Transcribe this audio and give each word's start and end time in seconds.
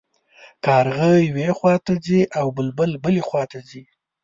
کارغه 0.65 1.09
یوې 1.29 1.49
خوا 1.57 1.75
ته 1.85 1.93
ځي 2.05 2.21
او 2.39 2.45
بلبل 2.57 2.91
بلې 3.03 3.23
خوا 3.27 3.43
ته 3.51 3.59
ځي. 3.69 3.83